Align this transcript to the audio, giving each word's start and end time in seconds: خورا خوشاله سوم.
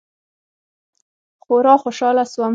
خورا 1.43 1.75
خوشاله 1.83 2.23
سوم. 2.33 2.49